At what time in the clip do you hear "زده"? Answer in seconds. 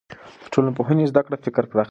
1.11-1.21